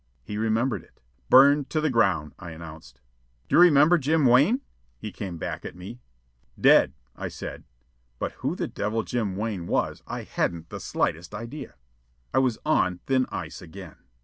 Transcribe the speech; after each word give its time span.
He 0.23 0.35
remembered 0.35 0.81
it. 0.81 0.99
"Burned 1.29 1.69
to 1.69 1.79
the 1.79 1.91
ground," 1.91 2.33
I 2.39 2.49
announced. 2.49 2.99
"Do 3.47 3.57
you 3.57 3.61
remember 3.61 3.99
Jim 3.99 4.25
Wan?" 4.25 4.61
he 4.97 5.11
came 5.11 5.37
back 5.37 5.63
at 5.63 5.75
me. 5.75 5.99
"Dead," 6.59 6.93
I 7.15 7.27
said; 7.27 7.65
but 8.17 8.31
who 8.41 8.55
the 8.55 8.67
devil 8.67 9.03
Jim 9.03 9.35
Wan 9.35 9.67
was 9.67 10.01
I 10.07 10.23
hadn't 10.23 10.69
the 10.71 10.79
slightest 10.79 11.35
idea. 11.35 11.75
I 12.33 12.39
was 12.39 12.57
on 12.65 12.97
thin 13.05 13.27
ice 13.29 13.61
again. 13.61 13.97